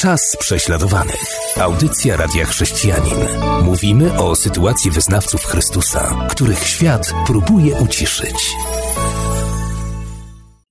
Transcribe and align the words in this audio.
Czas 0.00 0.36
prześladowanych. 0.36 1.34
Audycja 1.60 2.16
Radia 2.16 2.46
Chrześcijanin. 2.46 3.18
Mówimy 3.62 4.18
o 4.18 4.36
sytuacji 4.36 4.90
wyznawców 4.90 5.44
Chrystusa, 5.44 6.28
których 6.30 6.58
świat 6.58 7.12
próbuje 7.26 7.76
uciszyć. 7.76 8.52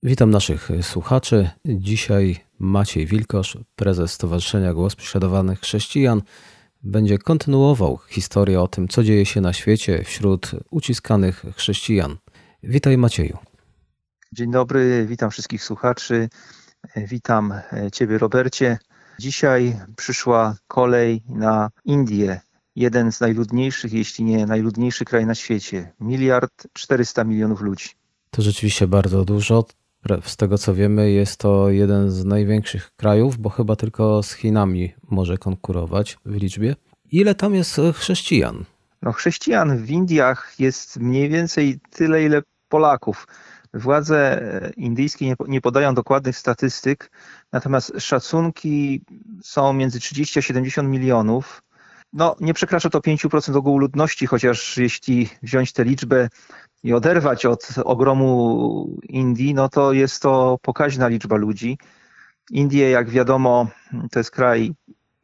Witam 0.02 0.30
naszych 0.30 0.68
słuchaczy. 0.82 1.50
Dzisiaj 1.64 2.44
Maciej 2.58 3.06
Wilkosz, 3.06 3.58
prezes 3.76 4.12
Stowarzyszenia 4.12 4.74
Głos 4.74 4.96
Prześladowanych 4.96 5.60
Chrześcijan, 5.60 6.22
będzie 6.82 7.18
kontynuował 7.18 7.98
historię 8.08 8.60
o 8.60 8.68
tym, 8.68 8.88
co 8.88 9.02
dzieje 9.02 9.26
się 9.26 9.40
na 9.40 9.52
świecie 9.52 10.04
wśród 10.04 10.50
uciskanych 10.70 11.44
chrześcijan. 11.56 12.16
Witaj 12.62 12.98
Macieju. 12.98 13.38
Dzień 14.32 14.50
dobry, 14.50 15.06
witam 15.08 15.30
wszystkich 15.30 15.64
słuchaczy. 15.64 16.28
Witam 16.96 17.54
Ciebie, 17.92 18.18
Robercie. 18.18 18.78
Dzisiaj 19.20 19.76
przyszła 19.96 20.56
kolej 20.68 21.22
na 21.28 21.70
Indię, 21.84 22.40
jeden 22.76 23.12
z 23.12 23.20
najludniejszych, 23.20 23.92
jeśli 23.92 24.24
nie 24.24 24.46
najludniejszy 24.46 25.04
kraj 25.04 25.26
na 25.26 25.34
świecie. 25.34 25.92
Miliard 26.00 26.66
400 26.72 27.24
milionów 27.24 27.60
ludzi. 27.60 27.88
To 28.30 28.42
rzeczywiście 28.42 28.86
bardzo 28.86 29.24
dużo. 29.24 29.64
Z 30.24 30.36
tego 30.36 30.58
co 30.58 30.74
wiemy, 30.74 31.10
jest 31.10 31.36
to 31.36 31.70
jeden 31.70 32.10
z 32.10 32.24
największych 32.24 32.90
krajów, 32.96 33.38
bo 33.38 33.48
chyba 33.48 33.76
tylko 33.76 34.22
z 34.22 34.32
Chinami 34.32 34.94
może 35.10 35.38
konkurować 35.38 36.18
w 36.24 36.34
liczbie. 36.34 36.76
Ile 37.12 37.34
tam 37.34 37.54
jest 37.54 37.80
chrześcijan? 37.94 38.64
No, 39.02 39.12
chrześcijan 39.12 39.76
w 39.76 39.90
Indiach 39.90 40.54
jest 40.58 40.96
mniej 40.96 41.28
więcej 41.28 41.80
tyle, 41.90 42.24
ile 42.24 42.42
Polaków. 42.68 43.26
Władze 43.74 44.40
indyjskie 44.76 45.26
nie, 45.26 45.34
nie 45.48 45.60
podają 45.60 45.94
dokładnych 45.94 46.36
statystyk, 46.36 47.10
natomiast 47.52 47.92
szacunki 47.98 49.04
są 49.42 49.72
między 49.72 50.00
30 50.00 50.38
a 50.38 50.42
70 50.42 50.88
milionów. 50.88 51.62
No, 52.12 52.36
nie 52.40 52.54
przekracza 52.54 52.90
to 52.90 52.98
5% 52.98 53.56
ogółu 53.56 53.78
ludności, 53.78 54.26
chociaż 54.26 54.76
jeśli 54.76 55.28
wziąć 55.42 55.72
tę 55.72 55.84
liczbę 55.84 56.28
i 56.82 56.92
oderwać 56.92 57.46
od 57.46 57.68
ogromu 57.84 58.98
Indii, 59.02 59.54
no 59.54 59.68
to 59.68 59.92
jest 59.92 60.22
to 60.22 60.58
pokaźna 60.62 61.08
liczba 61.08 61.36
ludzi. 61.36 61.78
Indie, 62.50 62.90
jak 62.90 63.10
wiadomo, 63.10 63.66
to 64.10 64.20
jest 64.20 64.30
kraj 64.30 64.72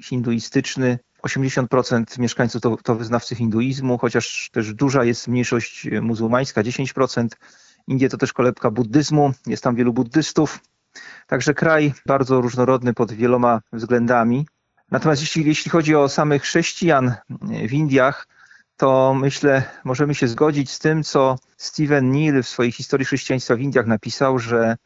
hinduistyczny. 0.02 0.98
80% 1.22 2.18
mieszkańców 2.18 2.62
to, 2.62 2.76
to 2.76 2.94
wyznawcy 2.94 3.34
hinduizmu, 3.34 3.98
chociaż 3.98 4.50
też 4.52 4.74
duża 4.74 5.04
jest 5.04 5.28
mniejszość 5.28 5.88
muzułmańska, 6.02 6.62
10%. 6.62 7.28
Indie 7.86 8.08
to 8.08 8.16
też 8.16 8.32
kolebka 8.32 8.70
buddyzmu, 8.70 9.32
jest 9.46 9.62
tam 9.62 9.74
wielu 9.74 9.92
buddystów. 9.92 10.60
Także 11.26 11.54
kraj 11.54 11.92
bardzo 12.06 12.40
różnorodny 12.40 12.94
pod 12.94 13.12
wieloma 13.12 13.60
względami. 13.72 14.46
Natomiast 14.90 15.22
jeśli, 15.22 15.46
jeśli 15.46 15.70
chodzi 15.70 15.94
o 15.94 16.08
samych 16.08 16.42
chrześcijan 16.42 17.14
w 17.40 17.72
Indiach, 17.72 18.28
to 18.76 19.14
myślę, 19.14 19.62
możemy 19.84 20.14
się 20.14 20.28
zgodzić 20.28 20.70
z 20.70 20.78
tym, 20.78 21.02
co 21.02 21.36
Steven 21.56 22.10
Neal 22.10 22.42
w 22.42 22.48
swojej 22.48 22.72
historii 22.72 23.06
chrześcijaństwa 23.06 23.56
w 23.56 23.60
Indiach 23.60 23.86
napisał, 23.86 24.38
że 24.38 24.76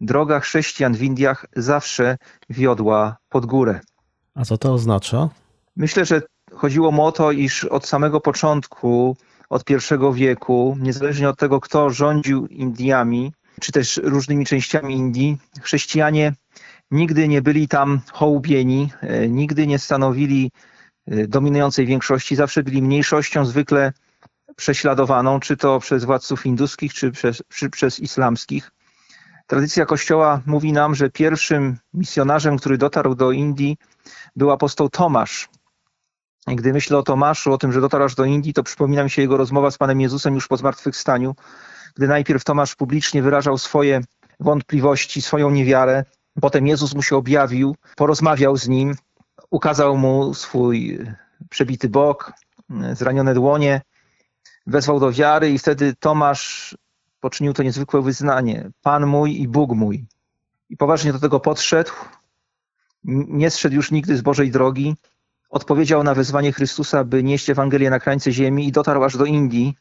droga 0.00 0.40
chrześcijan 0.40 0.94
w 0.94 1.02
Indiach 1.02 1.46
zawsze 1.56 2.18
wiodła 2.50 3.16
pod 3.28 3.46
górę. 3.46 3.80
A 4.34 4.44
co 4.44 4.58
to 4.58 4.74
oznacza? 4.74 5.28
Myślę, 5.76 6.04
że 6.04 6.22
chodziło 6.52 6.92
mu 6.92 7.04
o 7.04 7.12
to, 7.12 7.32
iż 7.32 7.64
od 7.64 7.86
samego 7.86 8.20
początku, 8.20 9.16
od 9.50 9.64
pierwszego 9.64 10.12
wieku, 10.12 10.76
niezależnie 10.80 11.28
od 11.28 11.38
tego, 11.38 11.60
kto 11.60 11.90
rządził 11.90 12.46
Indiami, 12.46 13.32
czy 13.60 13.72
też 13.72 14.00
różnymi 14.02 14.46
częściami 14.46 14.94
Indii, 14.94 15.38
chrześcijanie 15.62 16.32
nigdy 16.90 17.28
nie 17.28 17.42
byli 17.42 17.68
tam 17.68 18.00
hołubieni, 18.12 18.92
nigdy 19.28 19.66
nie 19.66 19.78
stanowili 19.78 20.50
dominującej 21.06 21.86
większości, 21.86 22.36
zawsze 22.36 22.62
byli 22.62 22.82
mniejszością, 22.82 23.44
zwykle 23.44 23.92
prześladowaną, 24.56 25.40
czy 25.40 25.56
to 25.56 25.80
przez 25.80 26.04
władców 26.04 26.40
hinduskich, 26.40 26.94
czy 26.94 27.10
przez, 27.10 27.42
czy 27.48 27.70
przez 27.70 28.00
islamskich. 28.00 28.70
Tradycja 29.46 29.86
Kościoła 29.86 30.40
mówi 30.46 30.72
nam, 30.72 30.94
że 30.94 31.10
pierwszym 31.10 31.76
misjonarzem, 31.94 32.58
który 32.58 32.78
dotarł 32.78 33.14
do 33.14 33.32
Indii, 33.32 33.76
był 34.36 34.50
apostoł 34.50 34.88
Tomasz. 34.88 35.48
Gdy 36.46 36.72
myślę 36.72 36.98
o 36.98 37.02
Tomaszu, 37.02 37.52
o 37.52 37.58
tym, 37.58 37.72
że 37.72 37.80
dotarł 37.80 38.14
do 38.16 38.24
Indii, 38.24 38.52
to 38.52 38.62
przypomina 38.62 39.04
mi 39.04 39.10
się 39.10 39.22
jego 39.22 39.36
rozmowa 39.36 39.70
z 39.70 39.78
Panem 39.78 40.00
Jezusem 40.00 40.34
już 40.34 40.48
po 40.48 40.56
zmartwychwstaniu, 40.56 41.34
gdy 41.94 42.08
najpierw 42.08 42.44
Tomasz 42.44 42.76
publicznie 42.76 43.22
wyrażał 43.22 43.58
swoje 43.58 44.00
wątpliwości, 44.40 45.22
swoją 45.22 45.50
niewiarę. 45.50 46.04
Potem 46.40 46.66
Jezus 46.66 46.94
mu 46.94 47.02
się 47.02 47.16
objawił, 47.16 47.76
porozmawiał 47.96 48.56
z 48.56 48.68
nim, 48.68 48.94
ukazał 49.50 49.96
mu 49.96 50.34
swój 50.34 50.98
przebity 51.50 51.88
bok, 51.88 52.32
zranione 52.92 53.34
dłonie, 53.34 53.80
wezwał 54.66 55.00
do 55.00 55.12
wiary 55.12 55.50
i 55.50 55.58
wtedy 55.58 55.94
Tomasz 56.00 56.76
poczynił 57.20 57.52
to 57.52 57.62
niezwykłe 57.62 58.02
wyznanie. 58.02 58.70
Pan 58.82 59.06
mój 59.06 59.40
i 59.40 59.48
Bóg 59.48 59.72
mój. 59.72 60.06
I 60.70 60.76
poważnie 60.76 61.12
do 61.12 61.18
tego 61.18 61.40
podszedł. 61.40 61.92
Nie 63.04 63.50
zszedł 63.50 63.74
już 63.74 63.90
nigdy 63.90 64.16
z 64.16 64.22
Bożej 64.22 64.50
drogi. 64.50 64.96
Odpowiedział 65.50 66.02
na 66.02 66.14
wezwanie 66.14 66.52
Chrystusa, 66.52 67.04
by 67.04 67.22
nieść 67.22 67.50
Ewangelię 67.50 67.90
na 67.90 68.00
krańce 68.00 68.32
ziemi 68.32 68.68
i 68.68 68.72
dotarł 68.72 69.04
aż 69.04 69.16
do 69.16 69.24
Indii. 69.24 69.74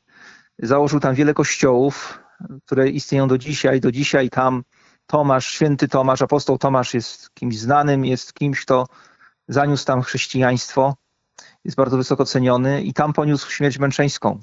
Założył 0.59 0.99
tam 0.99 1.15
wiele 1.15 1.33
kościołów, 1.33 2.19
które 2.65 2.89
istnieją 2.89 3.27
do 3.27 3.37
dzisiaj. 3.37 3.79
Do 3.79 3.91
dzisiaj 3.91 4.29
tam 4.29 4.63
Tomasz, 5.05 5.45
święty 5.47 5.87
Tomasz, 5.87 6.21
apostoł 6.21 6.57
Tomasz 6.57 6.93
jest 6.93 7.33
kimś 7.33 7.59
znanym, 7.59 8.05
jest 8.05 8.33
kimś, 8.33 8.61
kto 8.61 8.87
zaniósł 9.47 9.85
tam 9.85 10.01
chrześcijaństwo, 10.01 10.95
jest 11.65 11.77
bardzo 11.77 11.97
wysoko 11.97 12.25
ceniony 12.25 12.83
i 12.83 12.93
tam 12.93 13.13
poniósł 13.13 13.51
śmierć 13.51 13.79
męczeńską. 13.79 14.39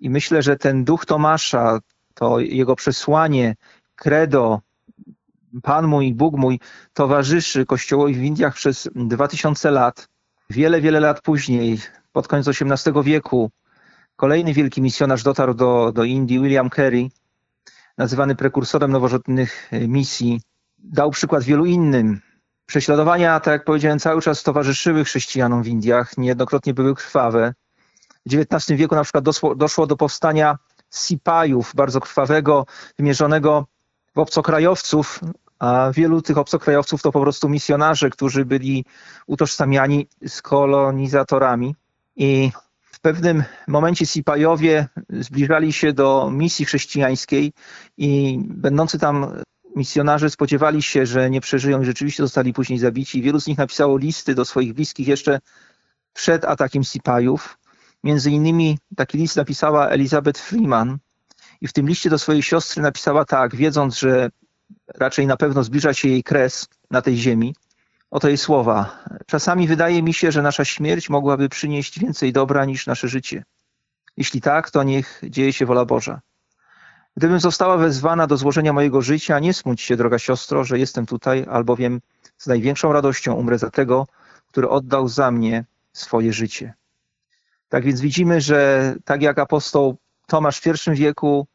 I 0.00 0.10
myślę, 0.10 0.42
że 0.42 0.56
ten 0.56 0.84
duch 0.84 1.06
Tomasza, 1.06 1.78
to 2.14 2.40
jego 2.40 2.76
przesłanie, 2.76 3.56
credo, 3.94 4.60
Pan 5.62 5.86
mój, 5.86 6.14
Bóg 6.14 6.36
mój, 6.36 6.60
towarzyszy 6.92 7.66
Kościołowi 7.66 8.14
w 8.14 8.22
Indiach 8.22 8.54
przez 8.54 8.88
dwa 8.94 9.28
tysiące 9.28 9.70
lat. 9.70 10.08
Wiele, 10.50 10.80
wiele 10.80 11.00
lat 11.00 11.20
później, 11.20 11.80
pod 12.12 12.28
koniec 12.28 12.48
XVIII 12.48 13.02
wieku, 13.02 13.50
kolejny 14.16 14.52
wielki 14.52 14.82
misjonarz 14.82 15.22
dotarł 15.22 15.54
do, 15.54 15.92
do 15.92 16.04
Indii, 16.04 16.40
William 16.40 16.70
Carey, 16.70 17.10
nazywany 17.98 18.34
prekursorem 18.34 18.90
nowożytnych 18.90 19.70
misji. 19.88 20.40
Dał 20.78 21.10
przykład 21.10 21.44
wielu 21.44 21.64
innym. 21.64 22.20
Prześladowania, 22.66 23.40
tak 23.40 23.52
jak 23.52 23.64
powiedziałem, 23.64 23.98
cały 23.98 24.22
czas 24.22 24.42
towarzyszyły 24.42 25.04
chrześcijanom 25.04 25.62
w 25.62 25.68
Indiach, 25.68 26.18
niejednokrotnie 26.18 26.74
były 26.74 26.94
krwawe. 26.94 27.54
W 28.26 28.34
XIX 28.34 28.78
wieku 28.78 28.94
na 28.94 29.02
przykład 29.02 29.24
doszło, 29.24 29.54
doszło 29.54 29.86
do 29.86 29.96
powstania 29.96 30.58
sipajów, 30.94 31.72
bardzo 31.74 32.00
krwawego, 32.00 32.66
wymierzonego 32.98 33.66
w 34.14 34.18
obcokrajowców, 34.18 35.20
a 35.58 35.90
wielu 35.94 36.22
tych 36.22 36.38
obcokrajowców 36.38 37.02
to 37.02 37.12
po 37.12 37.20
prostu 37.20 37.48
misjonarze, 37.48 38.10
którzy 38.10 38.44
byli 38.44 38.84
utożsamiani 39.26 40.08
z 40.26 40.42
kolonizatorami. 40.42 41.74
I 42.16 42.50
w 42.82 43.00
pewnym 43.00 43.44
momencie 43.68 44.06
Sipajowie 44.06 44.88
zbliżali 45.10 45.72
się 45.72 45.92
do 45.92 46.30
misji 46.32 46.64
chrześcijańskiej 46.64 47.52
i 47.96 48.38
będący 48.44 48.98
tam 48.98 49.26
misjonarze 49.76 50.30
spodziewali 50.30 50.82
się, 50.82 51.06
że 51.06 51.30
nie 51.30 51.40
przeżyją 51.40 51.82
i 51.82 51.84
rzeczywiście 51.84 52.22
zostali 52.22 52.52
później 52.52 52.78
zabici. 52.78 53.22
Wielu 53.22 53.40
z 53.40 53.46
nich 53.46 53.58
napisało 53.58 53.98
listy 53.98 54.34
do 54.34 54.44
swoich 54.44 54.74
bliskich 54.74 55.08
jeszcze 55.08 55.40
przed 56.12 56.44
atakiem 56.44 56.84
Sipajów. 56.84 57.58
Między 58.04 58.30
innymi 58.30 58.78
taki 58.96 59.18
list 59.18 59.36
napisała 59.36 59.88
Elizabeth 59.88 60.40
Freeman 60.40 60.98
i 61.60 61.68
w 61.68 61.72
tym 61.72 61.88
liście 61.88 62.10
do 62.10 62.18
swojej 62.18 62.42
siostry 62.42 62.82
napisała 62.82 63.24
tak, 63.24 63.56
wiedząc, 63.56 63.98
że 63.98 64.30
raczej 64.94 65.26
na 65.26 65.36
pewno 65.36 65.64
zbliża 65.64 65.94
się 65.94 66.08
jej 66.08 66.22
kres 66.22 66.68
na 66.90 67.02
tej 67.02 67.16
ziemi. 67.16 67.54
Oto 68.10 68.28
jej 68.28 68.38
słowa. 68.38 69.04
Czasami 69.26 69.68
wydaje 69.68 70.02
mi 70.02 70.14
się, 70.14 70.32
że 70.32 70.42
nasza 70.42 70.64
śmierć 70.64 71.10
mogłaby 71.10 71.48
przynieść 71.48 71.98
więcej 71.98 72.32
dobra 72.32 72.64
niż 72.64 72.86
nasze 72.86 73.08
życie. 73.08 73.44
Jeśli 74.16 74.40
tak, 74.40 74.70
to 74.70 74.82
niech 74.82 75.22
dzieje 75.22 75.52
się 75.52 75.66
wola 75.66 75.84
Boża. 75.84 76.20
Gdybym 77.16 77.40
została 77.40 77.76
wezwana 77.76 78.26
do 78.26 78.36
złożenia 78.36 78.72
mojego 78.72 79.02
życia, 79.02 79.38
nie 79.38 79.54
smuć 79.54 79.80
się, 79.80 79.96
droga 79.96 80.18
siostro, 80.18 80.64
że 80.64 80.78
jestem 80.78 81.06
tutaj, 81.06 81.46
albowiem 81.50 82.00
z 82.38 82.46
największą 82.46 82.92
radością 82.92 83.34
umrę 83.34 83.58
za 83.58 83.70
tego, 83.70 84.06
który 84.48 84.68
oddał 84.68 85.08
za 85.08 85.30
mnie 85.30 85.64
swoje 85.92 86.32
życie. 86.32 86.74
Tak 87.68 87.84
więc 87.84 88.00
widzimy, 88.00 88.40
że 88.40 88.94
tak 89.04 89.22
jak 89.22 89.38
apostoł 89.38 89.96
Tomasz 90.26 90.60
w 90.60 90.66
I 90.66 90.94
wieku, 90.94 91.46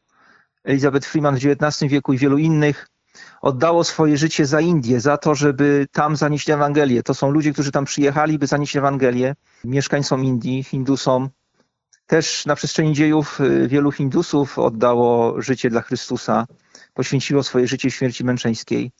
Elizabeth 0.64 1.08
Freeman 1.08 1.36
w 1.36 1.46
XIX 1.46 1.92
wieku 1.92 2.12
i 2.12 2.18
wielu 2.18 2.38
innych 2.38 2.88
oddało 3.40 3.84
swoje 3.84 4.18
życie 4.18 4.46
za 4.46 4.60
Indię, 4.60 5.00
za 5.00 5.16
to, 5.16 5.34
żeby 5.34 5.86
tam 5.92 6.16
zanieść 6.16 6.50
Ewangelię. 6.50 7.02
To 7.02 7.14
są 7.14 7.30
ludzie, 7.30 7.52
którzy 7.52 7.72
tam 7.72 7.84
przyjechali, 7.84 8.38
by 8.38 8.46
zanieść 8.46 8.76
Ewangelię 8.76 9.34
mieszkańcom 9.64 10.24
Indii, 10.24 10.64
Hindusom. 10.64 11.28
Też 12.06 12.46
na 12.46 12.54
przestrzeni 12.56 12.92
dziejów 12.92 13.38
wielu 13.66 13.92
Hindusów 13.92 14.58
oddało 14.58 15.42
życie 15.42 15.70
dla 15.70 15.80
Chrystusa, 15.80 16.46
poświęciło 16.94 17.42
swoje 17.42 17.66
życie 17.66 17.90
śmierci 17.90 18.24
męczeńskiej. 18.24 18.92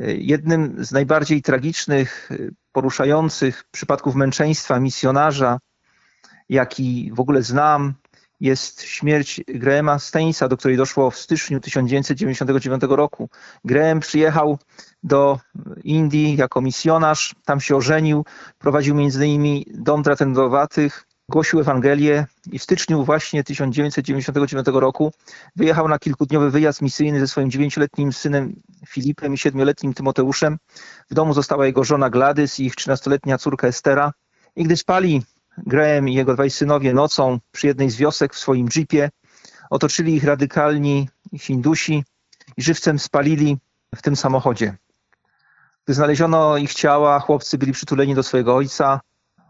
Jednym 0.00 0.84
z 0.84 0.92
najbardziej 0.92 1.42
tragicznych, 1.42 2.30
poruszających 2.72 3.64
przypadków 3.70 4.14
męczeństwa 4.14 4.80
misjonarza, 4.80 5.58
jaki 6.48 7.10
w 7.14 7.20
ogóle 7.20 7.42
znam, 7.42 7.94
jest 8.42 8.82
śmierć 8.82 9.40
Grahama 9.48 9.98
Stainsa, 9.98 10.48
do 10.48 10.56
której 10.56 10.76
doszło 10.76 11.10
w 11.10 11.18
styczniu 11.18 11.60
1999 11.60 12.82
roku. 12.88 13.28
Graham 13.64 14.00
przyjechał 14.00 14.58
do 15.02 15.38
Indii 15.84 16.36
jako 16.36 16.60
misjonarz, 16.60 17.34
tam 17.44 17.60
się 17.60 17.76
ożenił, 17.76 18.24
prowadził 18.58 18.98
innymi 18.98 19.66
dom 19.74 20.02
tratendowatych, 20.02 21.06
głosił 21.28 21.60
Ewangelię 21.60 22.26
i 22.52 22.58
w 22.58 22.62
styczniu 22.62 23.04
właśnie 23.04 23.44
1999 23.44 24.66
roku 24.66 25.12
wyjechał 25.56 25.88
na 25.88 25.98
kilkudniowy 25.98 26.50
wyjazd 26.50 26.82
misyjny 26.82 27.20
ze 27.20 27.28
swoim 27.28 27.50
dziewięcioletnim 27.50 28.12
synem 28.12 28.60
Filipem 28.88 29.34
i 29.34 29.38
siedmioletnim 29.38 29.94
Tymoteuszem. 29.94 30.58
W 31.10 31.14
domu 31.14 31.34
została 31.34 31.66
jego 31.66 31.84
żona 31.84 32.10
Gladys 32.10 32.60
i 32.60 32.64
ich 32.64 32.74
trzynastoletnia 32.74 33.38
córka 33.38 33.68
Estera. 33.68 34.12
I 34.56 34.64
gdy 34.64 34.76
spali 34.76 35.22
Graham 35.58 36.08
i 36.08 36.14
jego 36.14 36.34
dwaj 36.34 36.50
synowie 36.50 36.94
nocą 36.94 37.38
przy 37.52 37.66
jednej 37.66 37.90
z 37.90 37.96
wiosek 37.96 38.34
w 38.34 38.38
swoim 38.38 38.68
jeepie. 38.76 39.10
Otoczyli 39.70 40.14
ich 40.14 40.24
radykalni 40.24 41.08
Hindusi 41.38 42.04
i 42.56 42.62
żywcem 42.62 42.98
spalili 42.98 43.58
w 43.94 44.02
tym 44.02 44.16
samochodzie. 44.16 44.76
Gdy 45.84 45.94
znaleziono 45.94 46.56
ich 46.56 46.74
ciała, 46.74 47.20
chłopcy 47.20 47.58
byli 47.58 47.72
przytuleni 47.72 48.14
do 48.14 48.22
swojego 48.22 48.56
ojca. 48.56 49.00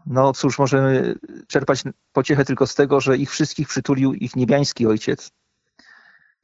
No 0.05 0.33
cóż, 0.33 0.59
możemy 0.59 1.15
czerpać 1.47 1.83
pociechę 2.13 2.45
tylko 2.45 2.67
z 2.67 2.75
tego, 2.75 3.01
że 3.01 3.17
ich 3.17 3.31
wszystkich 3.31 3.67
przytulił 3.67 4.13
ich 4.13 4.35
niebiański 4.35 4.87
ojciec. 4.87 5.31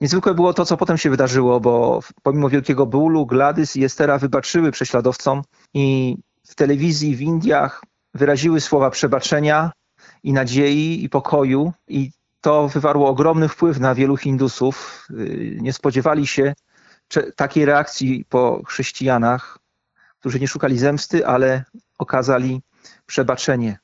Niezwykłe 0.01 0.33
było 0.33 0.53
to, 0.53 0.65
co 0.65 0.77
potem 0.77 0.97
się 0.97 1.09
wydarzyło, 1.09 1.59
bo 1.59 1.99
pomimo 2.23 2.49
wielkiego 2.49 2.85
bólu 2.85 3.25
Gladys 3.25 3.75
i 3.75 3.83
Estera 3.83 4.17
wybaczyły 4.17 4.71
prześladowcom 4.71 5.41
i 5.73 6.17
w 6.47 6.55
telewizji 6.55 7.15
w 7.15 7.21
Indiach 7.21 7.81
wyraziły 8.13 8.61
słowa 8.61 8.89
przebaczenia 8.89 9.71
i 10.23 10.33
nadziei 10.33 11.03
i 11.03 11.09
pokoju 11.09 11.73
i 11.87 12.11
to 12.41 12.67
wywarło 12.67 13.09
ogromny 13.09 13.47
wpływ 13.47 13.79
na 13.79 13.95
wielu 13.95 14.17
Hindusów. 14.17 15.07
Y, 15.11 15.57
nie 15.61 15.73
spodziewali 15.73 16.27
się 16.27 16.53
takiej 17.35 17.65
reakcji 17.65 18.25
po 18.29 18.61
chrześcijanach, 18.65 19.59
którzy 20.19 20.39
nie 20.39 20.47
szukali 20.47 20.77
zemsty, 20.77 21.27
ale 21.27 21.63
okazali 21.97 22.61
przebaczenie. 23.05 23.79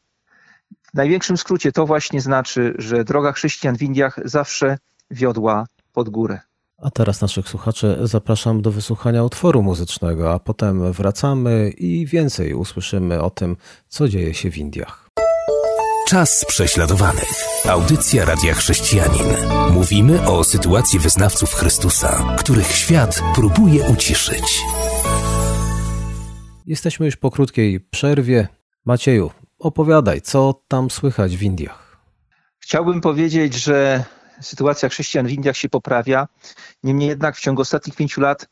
W 0.81 0.93
największym 0.93 1.37
skrócie 1.37 1.71
to 1.71 1.85
właśnie 1.85 2.21
znaczy, 2.21 2.75
że 2.77 3.03
droga 3.03 3.31
chrześcijan 3.31 3.77
w 3.77 3.81
Indiach 3.81 4.19
zawsze 4.25 4.77
wiodła 5.11 5.67
pod 5.93 6.09
górę. 6.09 6.39
A 6.77 6.91
teraz 6.91 7.21
naszych 7.21 7.49
słuchaczy 7.49 7.97
zapraszam 8.03 8.61
do 8.61 8.71
wysłuchania 8.71 9.23
utworu 9.23 9.63
muzycznego, 9.63 10.33
a 10.33 10.39
potem 10.39 10.91
wracamy 10.93 11.69
i 11.69 12.05
więcej 12.05 12.53
usłyszymy 12.53 13.21
o 13.21 13.29
tym, 13.29 13.57
co 13.87 14.09
dzieje 14.09 14.33
się 14.33 14.51
w 14.51 14.57
Indiach. 14.57 15.09
Czas 16.07 16.45
prześladowanych. 16.47 17.43
Audycja 17.69 18.25
Radia 18.25 18.53
Chrześcijanin. 18.53 19.27
Mówimy 19.71 20.27
o 20.27 20.43
sytuacji 20.43 20.99
wyznawców 20.99 21.53
Chrystusa, 21.53 22.37
których 22.39 22.71
świat 22.71 23.21
próbuje 23.35 23.83
uciszyć. 23.83 24.61
Jesteśmy 26.65 27.05
już 27.05 27.15
po 27.15 27.31
krótkiej 27.31 27.79
przerwie. 27.79 28.47
Macieju, 28.85 29.31
opowiadaj, 29.59 30.21
co 30.21 30.61
tam 30.67 30.89
słychać 30.89 31.37
w 31.37 31.43
Indiach. 31.43 31.97
Chciałbym 32.59 33.01
powiedzieć, 33.01 33.53
że 33.53 34.03
sytuacja 34.41 34.89
chrześcijan 34.89 35.27
w 35.27 35.31
Indiach 35.31 35.57
się 35.57 35.69
poprawia. 35.69 36.27
Niemniej 36.83 37.09
jednak 37.09 37.35
w 37.35 37.39
ciągu 37.39 37.61
ostatnich 37.61 37.95
pięciu 37.95 38.21
lat 38.21 38.47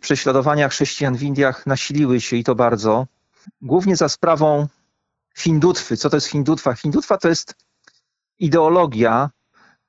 prześladowania 0.00 0.68
chrześcijan 0.68 1.16
w 1.16 1.22
Indiach 1.22 1.66
nasiliły 1.66 2.20
się 2.20 2.36
i 2.36 2.44
to 2.44 2.54
bardzo. 2.54 3.06
Głównie 3.62 3.96
za 3.96 4.08
sprawą 4.08 4.68
hindutwy. 5.36 5.96
Co 5.96 6.10
to 6.10 6.16
jest 6.16 6.26
hindutwa? 6.26 6.74
Hindutwa 6.74 7.18
to 7.18 7.28
jest 7.28 7.54
ideologia 8.38 9.30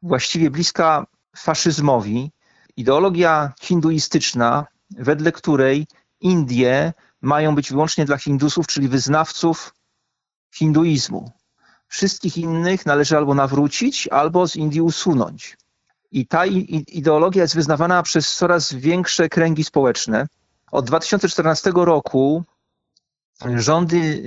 właściwie 0.02 0.52
bliska 0.52 1.06
faszyzmowi. 1.36 2.32
Ideologia 2.78 3.54
hinduistyczna, 3.62 4.66
wedle 4.90 5.32
której 5.32 5.88
Indie 6.22 6.94
mają 7.22 7.56
być 7.56 7.72
wyłącznie 7.72 8.06
dla 8.06 8.18
Hindusów, 8.18 8.68
czyli 8.68 8.88
wyznawców 8.88 9.74
hinduizmu. 10.54 11.32
Wszystkich 11.88 12.38
innych 12.38 12.86
należy 12.86 13.18
albo 13.18 13.34
nawrócić, 13.34 14.08
albo 14.08 14.48
z 14.48 14.56
Indii 14.56 14.82
usunąć. 14.82 15.58
I 16.12 16.28
ta 16.28 16.46
ideologia 16.46 17.42
jest 17.42 17.56
wyznawana 17.56 18.04
przez 18.04 18.36
coraz 18.36 18.74
większe 18.74 19.30
kręgi 19.30 19.64
społeczne. 19.64 20.28
Od 20.72 20.86
2014 20.86 21.72
roku 21.76 22.44
rządy 23.56 24.22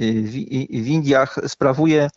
w 0.70 0.86
Indiach 0.86 1.36
sprawuje 1.46 2.10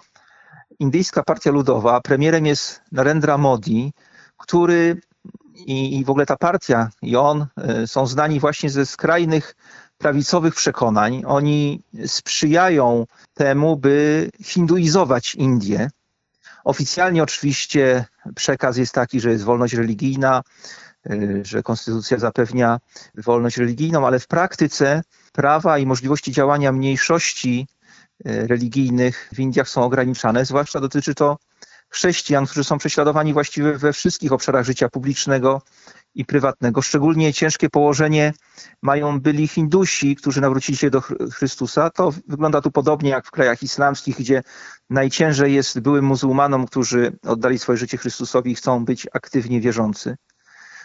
Indyjska 0.80 1.24
Partia 1.24 1.52
Ludowa. 1.52 2.02
Premierem 2.02 2.46
jest 2.46 2.82
Narendra 2.92 3.38
Modi, 3.38 3.94
który 4.38 5.02
i 5.56 6.04
w 6.06 6.10
ogóle 6.10 6.26
ta 6.26 6.38
partia 6.38 6.90
i 7.02 7.16
on 7.16 7.46
e, 7.58 7.88
są 7.88 8.08
znani 8.08 8.40
właśnie 8.40 8.70
ze 8.70 8.86
skrajnych 8.86 9.56
prawicowych 10.04 10.56
przekonań. 10.56 11.24
Oni 11.26 11.82
sprzyjają 12.06 13.06
temu, 13.34 13.78
by 13.78 14.30
hinduizować 14.44 15.36
Indię. 15.36 15.90
Oficjalnie 16.64 17.24
oczywiście 17.24 18.06
przekaz 18.36 18.78
jest 18.78 18.94
taki, 18.94 19.20
że 19.20 19.32
jest 19.32 19.44
wolność 19.44 19.74
religijna, 19.74 20.44
y, 21.12 21.42
że 21.46 21.64
konstytucja 21.64 22.18
zapewnia 22.20 22.80
wolność 23.18 23.58
religijną, 23.58 24.08
ale 24.08 24.20
w 24.20 24.28
praktyce 24.28 25.02
prawa 25.34 25.78
i 25.78 25.86
możliwości 25.86 26.32
działania 26.32 26.72
mniejszości 26.72 27.68
y, 28.28 28.48
religijnych 28.48 29.30
w 29.34 29.40
Indiach 29.40 29.70
są 29.70 29.84
ograniczane, 29.84 30.46
zwłaszcza 30.46 30.80
dotyczy 30.80 31.16
to 31.16 31.38
chrześcijan, 31.90 32.46
którzy 32.46 32.64
są 32.64 32.78
prześladowani 32.78 33.34
właściwie 33.34 33.78
we 33.78 33.94
wszystkich 33.94 34.32
obszarach 34.32 34.66
życia 34.66 34.90
publicznego 34.90 35.62
i 36.16 36.26
prywatnego. 36.26 36.82
Szczególnie 36.82 37.34
ciężkie 37.34 37.70
położenie 37.70 38.34
mają 38.82 39.20
byli 39.20 39.48
Hindusi, 39.48 40.16
którzy 40.16 40.42
nawrócili 40.42 40.78
się 40.78 40.90
do 40.90 41.02
Chrystusa. 41.34 41.90
To 41.90 42.14
wygląda 42.28 42.62
tu 42.62 42.72
podobnie 42.72 43.10
jak 43.10 43.26
w 43.26 43.32
krajach 43.32 43.64
islamskich, 43.64 44.18
gdzie 44.18 44.44
najciężej 44.90 45.54
jest 45.54 45.80
byłym 45.80 46.06
muzułmanom, 46.06 46.66
którzy 46.66 47.18
oddali 47.28 47.60
swoje 47.60 47.78
życie 47.78 47.98
Chrystusowi 47.98 48.52
i 48.52 48.56
chcą 48.56 48.86
być 48.86 49.08
aktywnie 49.14 49.62
wierzący. 49.62 50.16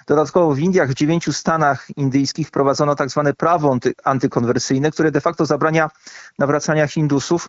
Dodatkowo 0.07 0.55
w 0.55 0.59
Indiach, 0.59 0.91
w 0.91 0.95
dziewięciu 0.95 1.33
stanach 1.33 1.87
indyjskich 1.97 2.49
wprowadzono 2.49 2.95
tak 2.95 3.11
zwane 3.11 3.35
prawo 3.35 3.79
antykonwersyjne, 4.05 4.91
które 4.91 5.11
de 5.11 5.21
facto 5.21 5.47
zabrania 5.47 5.91
nawracania 6.39 6.87
Hindusów 6.87 7.49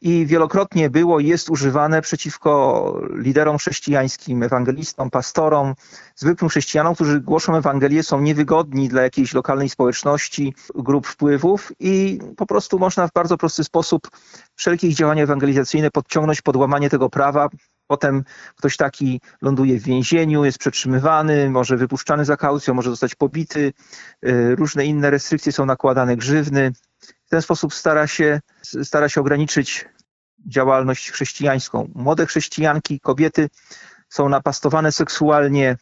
i 0.00 0.26
wielokrotnie 0.26 0.90
było 0.90 1.20
i 1.20 1.26
jest 1.26 1.50
używane 1.50 2.02
przeciwko 2.02 3.00
liderom 3.14 3.58
chrześcijańskim, 3.58 4.42
ewangelistom, 4.42 5.10
pastorom, 5.10 5.74
zwykłym 6.16 6.48
chrześcijanom, 6.48 6.94
którzy 6.94 7.20
głoszą 7.20 7.56
Ewangelię, 7.56 8.02
są 8.02 8.20
niewygodni 8.20 8.88
dla 8.88 9.02
jakiejś 9.02 9.34
lokalnej 9.34 9.68
społeczności, 9.68 10.54
grup 10.74 11.06
wpływów 11.06 11.72
i 11.80 12.18
po 12.36 12.46
prostu 12.46 12.78
można 12.78 13.08
w 13.08 13.12
bardzo 13.12 13.36
prosty 13.36 13.64
sposób 13.64 14.10
wszelkie 14.54 14.88
ich 14.88 14.94
działania 14.94 15.22
ewangelizacyjne 15.22 15.90
podciągnąć 15.90 16.42
pod 16.42 16.56
łamanie 16.56 16.90
tego 16.90 17.10
prawa. 17.10 17.48
Potem 17.86 18.24
ktoś 18.56 18.76
taki 18.76 19.20
ląduje 19.42 19.80
w 19.80 19.82
więzieniu, 19.82 20.44
jest 20.44 20.58
przetrzymywany, 20.58 21.50
może 21.50 21.76
wypuszczany 21.76 22.24
za 22.24 22.36
kaucją, 22.36 22.74
może 22.74 22.90
zostać 22.90 23.14
pobity. 23.14 23.72
Y, 24.26 24.56
różne 24.56 24.86
inne 24.86 25.10
restrykcje 25.10 25.52
są 25.52 25.66
nakładane, 25.66 26.16
grzywny. 26.16 26.72
W 27.30 27.38
ten 27.38 27.42
sposób 27.42 27.74
stara 27.74 28.06
się, 28.06 28.40
stara 28.62 29.08
się 29.08 29.20
ograniczyć 29.20 29.88
działalność 30.46 31.10
chrześcijańską. 31.10 31.88
Młode 31.94 32.26
chrześcijanki, 32.26 33.00
kobiety 33.00 33.48
są 34.08 34.28
napastowane 34.28 34.92
seksualnie, 34.92 35.76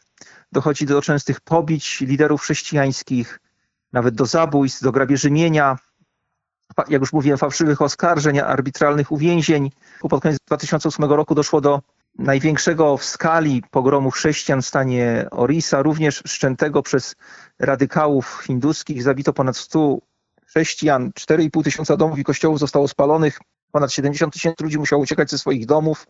dochodzi 0.51 0.85
do 0.85 1.01
częstych 1.01 1.41
pobić 1.41 2.01
liderów 2.01 2.41
chrześcijańskich, 2.41 3.39
nawet 3.93 4.15
do 4.15 4.25
zabójstw, 4.25 4.81
do 4.81 4.91
grabieży 4.91 5.31
mienia, 5.31 5.77
jak 6.89 7.01
już 7.01 7.13
mówiłem, 7.13 7.37
fałszywych 7.37 7.81
oskarżeń, 7.81 8.39
arbitralnych 8.39 9.11
uwięzień. 9.11 9.71
Pod 10.09 10.21
koniec 10.21 10.37
2008 10.47 11.05
roku 11.05 11.35
doszło 11.35 11.61
do 11.61 11.81
największego 12.17 12.97
w 12.97 13.03
skali 13.05 13.63
pogromu 13.71 14.11
chrześcijan 14.11 14.61
w 14.61 14.65
stanie 14.65 15.27
Orisa, 15.31 15.81
również 15.81 16.23
szczętego 16.25 16.83
przez 16.83 17.15
radykałów 17.59 18.41
hinduskich. 18.45 19.03
Zabito 19.03 19.33
ponad 19.33 19.57
100 19.57 20.08
chrześcijan, 20.49 21.11
4,5 21.11 21.63
tysiąca 21.63 21.97
domów 21.97 22.19
i 22.19 22.23
kościołów 22.23 22.59
zostało 22.59 22.87
spalonych, 22.87 23.39
ponad 23.71 23.93
70 23.93 24.33
tysięcy 24.33 24.63
ludzi 24.63 24.77
musiało 24.77 25.01
uciekać 25.01 25.31
ze 25.31 25.37
swoich 25.37 25.65
domów. 25.65 26.07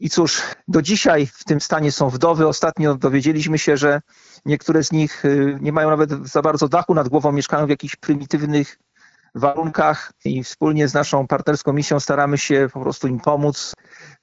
I 0.00 0.10
cóż, 0.10 0.42
do 0.68 0.82
dzisiaj 0.82 1.26
w 1.26 1.44
tym 1.44 1.60
stanie 1.60 1.92
są 1.92 2.10
wdowy. 2.10 2.48
Ostatnio 2.48 2.94
dowiedzieliśmy 2.94 3.58
się, 3.58 3.76
że 3.76 4.00
niektóre 4.44 4.84
z 4.84 4.92
nich 4.92 5.24
y, 5.24 5.58
nie 5.60 5.72
mają 5.72 5.90
nawet 5.90 6.10
za 6.28 6.42
bardzo 6.42 6.68
dachu 6.68 6.94
nad 6.94 7.08
głową, 7.08 7.32
mieszkają 7.32 7.66
w 7.66 7.70
jakichś 7.70 7.96
prymitywnych 7.96 8.78
warunkach 9.34 10.12
i 10.24 10.44
wspólnie 10.44 10.88
z 10.88 10.94
naszą 10.94 11.26
partnerską 11.26 11.72
misją 11.72 12.00
staramy 12.00 12.38
się 12.38 12.68
po 12.72 12.80
prostu 12.80 13.08
im 13.08 13.20
pomóc 13.20 13.74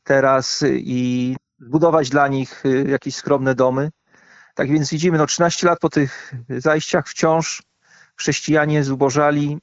teraz 0.04 0.64
i 0.68 1.36
zbudować 1.60 2.10
dla 2.10 2.28
nich 2.28 2.66
y, 2.66 2.86
jakieś 2.90 3.16
skromne 3.16 3.56
domy. 3.56 3.90
Tak 4.56 4.72
więc 4.72 4.90
widzimy, 4.90 5.18
no 5.18 5.26
13 5.26 5.68
lat 5.68 5.80
po 5.80 5.90
tych 5.90 6.34
zajściach 6.50 7.08
wciąż 7.08 7.64
Chrześcijanie 8.18 8.84
zubożali, 8.84 9.58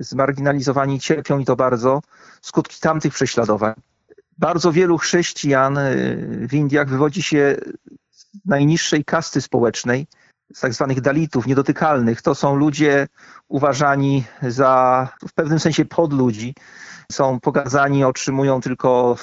zmarginalizowani, 0.00 1.00
cierpią 1.00 1.38
i 1.38 1.44
to 1.44 1.56
bardzo. 1.56 2.00
Skutki 2.42 2.80
tamtych 2.80 3.14
prześladowań. 3.14 3.74
Bardzo 4.38 4.72
wielu 4.72 4.98
chrześcijan 4.98 5.78
w 6.48 6.54
Indiach 6.54 6.88
wywodzi 6.88 7.22
się 7.22 7.56
z 8.10 8.26
najniższej 8.44 9.04
kasty 9.04 9.40
społecznej, 9.40 10.06
z 10.54 10.60
tak 10.60 10.74
zwanych 10.74 11.00
dalitów, 11.00 11.46
niedotykalnych. 11.46 12.22
To 12.22 12.34
są 12.34 12.56
ludzie 12.56 13.08
uważani 13.48 14.24
za 14.42 15.08
w 15.28 15.32
pewnym 15.32 15.60
sensie 15.60 15.84
podludzi. 15.84 16.54
Są 17.12 17.40
pogadzani, 17.40 18.04
otrzymują 18.04 18.60
tylko 18.60 19.16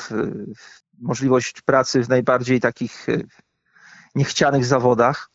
możliwość 1.02 1.62
pracy 1.62 2.04
w 2.04 2.10
najbardziej 2.10 2.60
takich 2.60 3.10
e, 3.10 3.18
niechcianych 4.16 4.66
zawodach. 4.66 5.30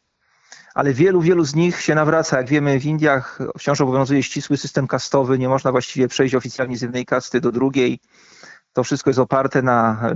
Ale 0.74 0.94
wielu, 0.94 1.20
wielu 1.20 1.44
z 1.44 1.54
nich 1.54 1.80
się 1.80 1.94
nawraca. 1.94 2.36
Jak 2.36 2.48
wiemy, 2.48 2.80
w 2.80 2.84
Indiach 2.84 3.38
wciąż 3.58 3.80
obowiązuje 3.80 4.22
ścisły 4.22 4.56
system 4.56 4.86
kastowy. 4.86 5.38
Nie 5.38 5.48
można 5.48 5.72
właściwie 5.72 6.08
przejść 6.08 6.34
oficjalnie 6.34 6.76
z 6.76 6.82
jednej 6.82 7.06
kasty 7.06 7.40
do 7.40 7.52
drugiej. 7.52 8.00
To 8.72 8.84
wszystko 8.84 9.10
jest 9.10 9.20
oparte 9.20 9.62
na 9.62 10.10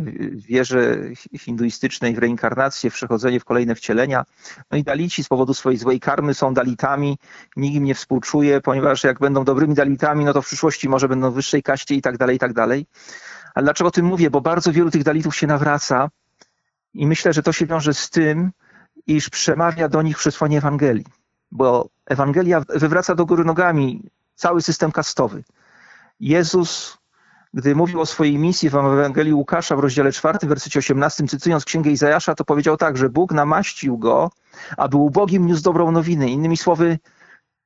wierze 0.49 0.99
hinduistycznej 1.39 2.15
w 2.15 2.19
reinkarnację, 2.19 2.91
w 2.91 2.95
przechodzenie 2.95 3.41
w 3.41 3.45
kolejne 3.45 3.75
wcielenia. 3.75 4.25
No 4.71 4.79
i 4.79 4.85
dalici 4.85 5.25
z 5.25 5.29
powodu 5.29 5.55
swojej 5.55 5.79
złej 5.79 6.01
karmy 6.01 6.35
są 6.35 6.55
dalitami. 6.55 7.19
Nikt 7.57 7.77
im 7.77 7.85
nie 7.85 7.95
współczuje, 7.95 8.61
ponieważ 8.61 9.05
jak 9.05 9.19
będą 9.19 9.45
dobrymi 9.45 9.75
dalitami, 9.75 10.25
no 10.25 10.33
to 10.33 10.43
w 10.43 10.47
przyszłości 10.47 10.89
może 10.89 11.09
będą 11.09 11.31
w 11.31 11.35
wyższej 11.35 11.63
kaście 11.63 11.95
i 11.95 12.03
tak 12.03 12.19
dalej, 12.19 12.37
i 12.37 12.39
tak 12.39 12.53
dalej. 12.53 12.87
Ale 13.55 13.65
dlaczego 13.65 13.89
o 13.89 13.91
tym 13.91 14.07
mówię? 14.07 14.31
Bo 14.31 14.41
bardzo 14.41 14.73
wielu 14.73 14.91
tych 14.91 15.03
dalitów 15.03 15.37
się 15.37 15.47
nawraca 15.47 16.09
i 16.95 17.07
myślę, 17.07 17.33
że 17.33 17.43
to 17.43 17.53
się 17.53 17.67
wiąże 17.67 17.95
z 17.95 18.11
tym, 18.11 18.51
iż 19.07 19.31
przemawia 19.31 19.89
do 19.89 20.03
nich 20.03 20.19
przesłanie 20.19 20.59
Ewangelii. 20.59 21.07
Bo 21.53 21.89
Ewangelia 22.07 22.63
wywraca 22.69 23.15
do 23.15 23.27
góry 23.27 23.45
nogami 23.45 24.11
cały 24.35 24.63
system 24.63 24.93
kastowy. 24.93 25.45
Jezus 26.21 26.99
gdy 27.55 27.75
mówił 27.75 28.01
o 28.01 28.07
swojej 28.07 28.39
misji 28.39 28.71
w 28.71 28.75
Ewangelii 28.75 29.35
Łukasza 29.35 29.77
w 29.77 29.79
rozdziale 29.79 30.13
4, 30.13 30.39
wersecie 30.43 30.79
18, 30.79 31.27
cytując 31.27 31.65
księgę 31.65 31.91
Izajasza, 31.91 32.35
to 32.35 32.45
powiedział 32.45 32.77
tak, 32.77 32.97
że 32.97 33.09
Bóg 33.09 33.33
namaścił 33.33 33.99
go, 33.99 34.31
aby 34.77 34.97
ubogim 34.97 35.47
niósł 35.47 35.63
dobrą 35.63 35.91
nowinę. 35.91 36.29
Innymi 36.29 36.57
słowy, 36.57 36.99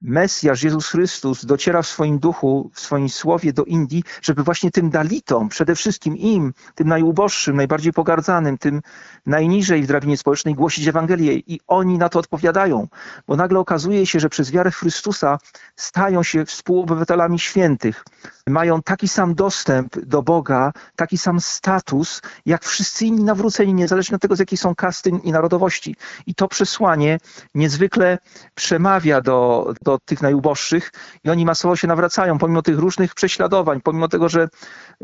Mesjasz, 0.02 0.62
Jezus 0.62 0.88
Chrystus 0.88 1.44
dociera 1.44 1.82
w 1.82 1.86
swoim 1.86 2.18
duchu, 2.18 2.70
w 2.74 2.80
swoim 2.80 3.08
słowie 3.08 3.52
do 3.52 3.64
Indii, 3.64 4.04
żeby 4.22 4.42
właśnie 4.42 4.70
tym 4.70 4.90
dalitom, 4.90 5.48
przede 5.48 5.74
wszystkim 5.74 6.16
im, 6.16 6.52
tym 6.74 6.88
najuboższym, 6.88 7.56
najbardziej 7.56 7.92
pogardzanym, 7.92 8.58
tym 8.58 8.82
najniżej 9.26 9.82
w 9.82 9.86
drabinie 9.86 10.16
społecznej 10.16 10.54
głosić 10.54 10.88
Ewangelię. 10.88 11.34
I 11.34 11.60
oni 11.66 11.98
na 11.98 12.08
to 12.08 12.18
odpowiadają, 12.18 12.88
bo 13.26 13.36
nagle 13.36 13.58
okazuje 13.58 14.06
się, 14.06 14.20
że 14.20 14.28
przez 14.28 14.50
wiarę 14.50 14.70
Chrystusa 14.70 15.38
stają 15.76 16.22
się 16.22 16.44
współobywatelami 16.44 17.38
świętych. 17.38 18.04
Mają 18.46 18.82
taki 18.82 19.08
sam 19.08 19.34
dostęp 19.34 20.00
do 20.00 20.22
Boga, 20.22 20.72
taki 20.96 21.18
sam 21.18 21.40
status, 21.40 22.22
jak 22.46 22.64
wszyscy 22.64 23.06
inni 23.06 23.24
nawróceni, 23.24 23.74
niezależnie 23.74 24.14
od 24.16 24.22
tego, 24.22 24.36
z 24.36 24.38
jakiej 24.38 24.58
są 24.58 24.74
kasty 24.74 25.10
i 25.22 25.32
narodowości. 25.32 25.96
I 26.26 26.34
to 26.34 26.48
przesłanie 26.48 27.18
niezwykle 27.54 28.18
przemawia 28.54 29.20
do, 29.20 29.72
do 29.82 29.87
tych 30.04 30.22
najuboższych 30.22 30.92
i 31.24 31.30
oni 31.30 31.44
masowo 31.44 31.76
się 31.76 31.88
nawracają, 31.88 32.38
pomimo 32.38 32.62
tych 32.62 32.78
różnych 32.78 33.14
prześladowań, 33.14 33.80
pomimo 33.80 34.08
tego, 34.08 34.28
że 34.28 34.48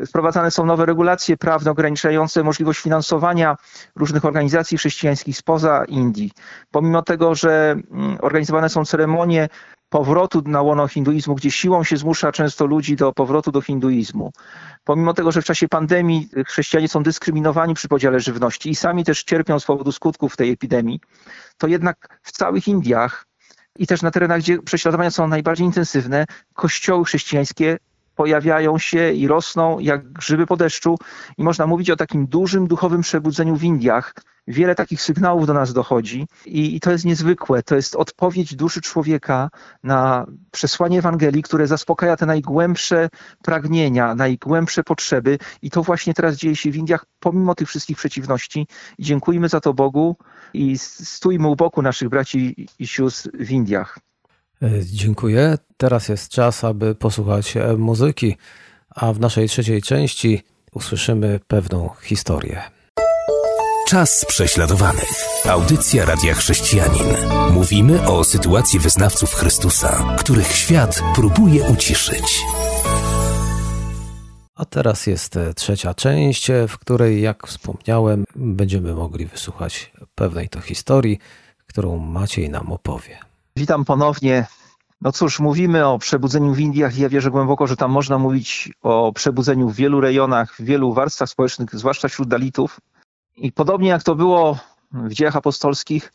wprowadzane 0.06 0.50
są 0.50 0.66
nowe 0.66 0.86
regulacje 0.86 1.36
prawne 1.36 1.70
ograniczające 1.70 2.42
możliwość 2.42 2.80
finansowania 2.80 3.56
różnych 3.96 4.24
organizacji 4.24 4.78
chrześcijańskich 4.78 5.38
spoza 5.38 5.84
Indii, 5.88 6.30
pomimo 6.70 7.02
tego, 7.02 7.34
że 7.34 7.76
mm, 7.90 8.18
organizowane 8.20 8.68
są 8.68 8.84
ceremonie 8.84 9.48
powrotu 9.88 10.42
na 10.46 10.62
łono 10.62 10.88
hinduizmu, 10.88 11.34
gdzie 11.34 11.50
siłą 11.50 11.84
się 11.84 11.96
zmusza 11.96 12.32
często 12.32 12.66
ludzi 12.66 12.96
do 12.96 13.12
powrotu 13.12 13.52
do 13.52 13.60
hinduizmu. 13.60 14.32
Pomimo 14.84 15.14
tego, 15.14 15.32
że 15.32 15.42
w 15.42 15.44
czasie 15.44 15.68
pandemii 15.68 16.28
chrześcijanie 16.46 16.88
są 16.88 17.02
dyskryminowani 17.02 17.74
przy 17.74 17.88
podziale 17.88 18.20
żywności 18.20 18.70
i 18.70 18.74
sami 18.74 19.04
też 19.04 19.24
cierpią 19.24 19.60
z 19.60 19.64
powodu 19.64 19.92
skutków 19.92 20.36
tej 20.36 20.50
epidemii, 20.50 21.00
to 21.58 21.66
jednak 21.66 22.18
w 22.22 22.32
całych 22.32 22.68
Indiach 22.68 23.26
i 23.78 23.86
też 23.86 24.02
na 24.02 24.10
terenach, 24.10 24.40
gdzie 24.40 24.62
prześladowania 24.62 25.10
są 25.10 25.28
najbardziej 25.28 25.66
intensywne, 25.66 26.24
kościoły 26.54 27.04
chrześcijańskie 27.04 27.78
pojawiają 28.16 28.78
się 28.78 29.12
i 29.12 29.28
rosną 29.28 29.78
jak 29.78 30.12
grzyby 30.12 30.46
po 30.46 30.56
deszczu 30.56 30.98
i 31.38 31.44
można 31.44 31.66
mówić 31.66 31.90
o 31.90 31.96
takim 31.96 32.26
dużym 32.26 32.66
duchowym 32.66 33.00
przebudzeniu 33.00 33.56
w 33.56 33.64
Indiach. 33.64 34.14
Wiele 34.46 34.74
takich 34.74 35.02
sygnałów 35.02 35.46
do 35.46 35.54
nas 35.54 35.72
dochodzi 35.72 36.26
i, 36.46 36.76
i 36.76 36.80
to 36.80 36.90
jest 36.90 37.04
niezwykłe. 37.04 37.62
To 37.62 37.76
jest 37.76 37.96
odpowiedź 37.96 38.54
duszy 38.54 38.80
człowieka 38.80 39.50
na 39.82 40.26
przesłanie 40.50 40.98
Ewangelii, 40.98 41.42
które 41.42 41.66
zaspokaja 41.66 42.16
te 42.16 42.26
najgłębsze 42.26 43.08
pragnienia, 43.42 44.14
najgłębsze 44.14 44.82
potrzeby 44.82 45.38
i 45.62 45.70
to 45.70 45.82
właśnie 45.82 46.14
teraz 46.14 46.36
dzieje 46.36 46.56
się 46.56 46.70
w 46.70 46.76
Indiach 46.76 47.06
pomimo 47.20 47.54
tych 47.54 47.68
wszystkich 47.68 47.96
przeciwności. 47.96 48.66
I 48.98 49.04
dziękujmy 49.04 49.48
za 49.48 49.60
to 49.60 49.74
Bogu 49.74 50.16
i 50.54 50.78
stójmy 50.78 51.48
u 51.48 51.56
boku 51.56 51.82
naszych 51.82 52.08
braci 52.08 52.66
i 52.78 52.86
sióstr 52.86 53.30
w 53.34 53.50
Indiach. 53.50 53.98
E, 54.62 54.70
dziękuję. 54.84 55.58
Teraz 55.76 56.08
jest 56.08 56.28
czas, 56.28 56.64
aby 56.64 56.94
posłuchać 56.94 57.56
e, 57.56 57.76
muzyki, 57.76 58.36
a 58.90 59.12
w 59.12 59.20
naszej 59.20 59.48
trzeciej 59.48 59.82
części 59.82 60.42
usłyszymy 60.72 61.40
pewną 61.46 61.90
historię. 62.02 62.62
Czas 63.88 64.24
prześladowanych. 64.28 65.26
Audycja 65.48 66.04
Radia 66.04 66.34
Chrześcijanin. 66.34 67.06
Mówimy 67.52 68.06
o 68.06 68.24
sytuacji 68.24 68.80
wyznawców 68.80 69.34
Chrystusa, 69.34 70.16
których 70.20 70.52
świat 70.52 71.02
próbuje 71.14 71.64
uciszyć. 71.64 72.40
A 74.54 74.64
teraz 74.64 75.06
jest 75.06 75.36
e, 75.36 75.54
trzecia 75.54 75.94
część, 75.94 76.50
w 76.68 76.78
której, 76.78 77.22
jak 77.22 77.46
wspomniałem, 77.46 78.24
będziemy 78.36 78.94
mogli 78.94 79.26
wysłuchać 79.26 79.92
pewnej 80.14 80.48
to 80.48 80.60
historii, 80.60 81.18
którą 81.66 81.98
Maciej 81.98 82.50
nam 82.50 82.72
opowie. 82.72 83.18
Witam 83.56 83.84
ponownie. 83.84 84.46
No 85.00 85.12
cóż, 85.12 85.40
mówimy 85.40 85.86
o 85.86 85.98
przebudzeniu 85.98 86.54
w 86.54 86.60
Indiach 86.60 86.98
i 86.98 87.00
ja 87.00 87.08
wierzę 87.08 87.30
głęboko, 87.30 87.66
że 87.66 87.76
tam 87.76 87.90
można 87.90 88.18
mówić 88.18 88.68
o 88.82 89.12
przebudzeniu 89.12 89.68
w 89.68 89.76
wielu 89.76 90.00
rejonach, 90.00 90.54
w 90.54 90.64
wielu 90.64 90.92
warstwach 90.92 91.28
społecznych, 91.28 91.68
zwłaszcza 91.72 92.08
wśród 92.08 92.28
Dalitów. 92.28 92.80
I 93.36 93.52
podobnie 93.52 93.88
jak 93.88 94.02
to 94.02 94.14
było 94.14 94.58
w 94.92 95.12
dziejach 95.12 95.36
apostolskich, 95.36 96.12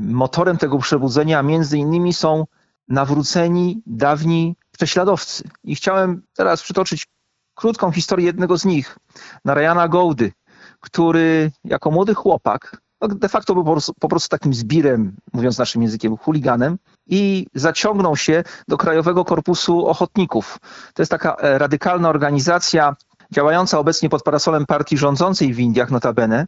motorem 0.00 0.58
tego 0.58 0.78
przebudzenia 0.78 1.42
między 1.42 1.78
innymi 1.78 2.12
są 2.12 2.46
nawróceni 2.88 3.82
dawni 3.86 4.56
prześladowcy. 4.72 5.44
I 5.64 5.74
chciałem 5.74 6.22
teraz 6.32 6.62
przytoczyć 6.62 7.06
krótką 7.54 7.92
historię 7.92 8.26
jednego 8.26 8.58
z 8.58 8.64
nich, 8.64 8.98
Narayana 9.44 9.88
Gołdy, 9.88 10.32
który 10.80 11.52
jako 11.64 11.90
młody 11.90 12.14
chłopak 12.14 12.82
no 13.02 13.08
de 13.08 13.28
facto 13.28 13.54
był 13.54 13.64
po 13.64 13.72
prostu, 13.72 13.94
po 14.00 14.08
prostu 14.08 14.28
takim 14.28 14.54
zbirem, 14.54 15.16
mówiąc 15.32 15.58
naszym 15.58 15.82
językiem, 15.82 16.16
chuliganem 16.16 16.78
i 17.06 17.46
zaciągnął 17.54 18.16
się 18.16 18.44
do 18.68 18.76
Krajowego 18.76 19.24
Korpusu 19.24 19.86
Ochotników. 19.86 20.58
To 20.94 21.02
jest 21.02 21.10
taka 21.10 21.36
e, 21.36 21.58
radykalna 21.58 22.08
organizacja 22.08 22.96
działająca 23.32 23.78
obecnie 23.78 24.08
pod 24.08 24.22
parasolem 24.22 24.66
partii 24.66 24.98
rządzącej 24.98 25.54
w 25.54 25.60
Indiach 25.60 25.90
notabene, 25.90 26.46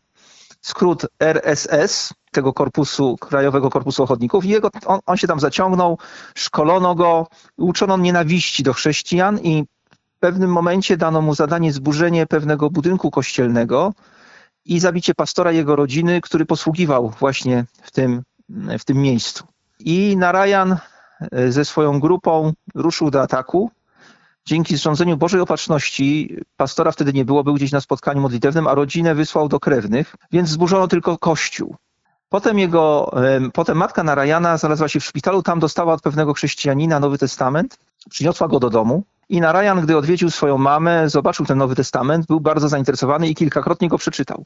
skrót 0.60 1.06
RSS, 1.20 2.14
tego 2.30 2.52
korpusu, 2.52 3.16
Krajowego 3.16 3.70
Korpusu 3.70 4.02
Ochotników 4.02 4.44
i 4.44 4.48
jego, 4.48 4.70
on, 4.86 5.00
on 5.06 5.16
się 5.16 5.26
tam 5.26 5.40
zaciągnął, 5.40 5.98
szkolono 6.34 6.94
go, 6.94 7.26
uczono 7.56 7.96
nienawiści 7.96 8.62
do 8.62 8.72
chrześcijan 8.72 9.38
i 9.38 9.64
w 10.16 10.18
pewnym 10.18 10.50
momencie 10.52 10.96
dano 10.96 11.20
mu 11.20 11.34
zadanie 11.34 11.72
zburzenie 11.72 12.26
pewnego 12.26 12.70
budynku 12.70 13.10
kościelnego, 13.10 13.92
i 14.64 14.80
zabicie 14.80 15.14
pastora 15.14 15.52
jego 15.52 15.76
rodziny, 15.76 16.20
który 16.20 16.46
posługiwał 16.46 17.10
właśnie 17.20 17.64
w 17.82 17.90
tym, 17.90 18.22
w 18.78 18.84
tym 18.84 18.96
miejscu. 18.96 19.44
I 19.78 20.16
Narayan 20.16 20.76
e, 21.32 21.52
ze 21.52 21.64
swoją 21.64 22.00
grupą 22.00 22.52
ruszył 22.74 23.10
do 23.10 23.22
ataku. 23.22 23.70
Dzięki 24.46 24.76
zrządzeniu 24.76 25.16
Bożej 25.16 25.40
Opatrzności 25.40 26.36
pastora 26.56 26.92
wtedy 26.92 27.12
nie 27.12 27.24
było, 27.24 27.44
był 27.44 27.54
gdzieś 27.54 27.72
na 27.72 27.80
spotkaniu 27.80 28.20
modlitewnym, 28.20 28.66
a 28.66 28.74
rodzinę 28.74 29.14
wysłał 29.14 29.48
do 29.48 29.60
krewnych, 29.60 30.16
więc 30.32 30.48
zburzono 30.48 30.88
tylko 30.88 31.18
kościół. 31.18 31.76
Potem 32.28 32.58
jego, 32.58 33.12
potem 33.52 33.76
matka 33.76 34.02
Narayana 34.02 34.56
znalazła 34.56 34.88
się 34.88 35.00
w 35.00 35.04
szpitalu, 35.04 35.42
tam 35.42 35.60
dostała 35.60 35.92
od 35.92 36.02
pewnego 36.02 36.34
chrześcijanina 36.34 37.00
Nowy 37.00 37.18
Testament, 37.18 37.78
przyniosła 38.10 38.48
go 38.48 38.60
do 38.60 38.70
domu 38.70 39.04
i 39.28 39.40
Narayan, 39.40 39.80
gdy 39.80 39.96
odwiedził 39.96 40.30
swoją 40.30 40.58
mamę, 40.58 41.10
zobaczył 41.10 41.46
ten 41.46 41.58
Nowy 41.58 41.74
Testament, 41.74 42.26
był 42.26 42.40
bardzo 42.40 42.68
zainteresowany 42.68 43.28
i 43.28 43.34
kilkakrotnie 43.34 43.88
go 43.88 43.98
przeczytał. 43.98 44.44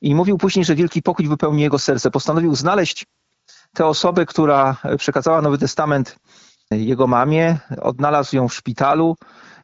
I 0.00 0.14
mówił 0.14 0.38
później, 0.38 0.64
że 0.64 0.74
wielki 0.74 1.02
pokój 1.02 1.28
wypełni 1.28 1.62
jego 1.62 1.78
serce. 1.78 2.10
Postanowił 2.10 2.54
znaleźć 2.54 3.06
tę 3.74 3.86
osobę, 3.86 4.26
która 4.26 4.76
przekazała 4.98 5.42
Nowy 5.42 5.58
Testament 5.58 6.16
jego 6.70 7.06
mamie, 7.06 7.58
odnalazł 7.80 8.36
ją 8.36 8.48
w 8.48 8.54
szpitalu 8.54 9.16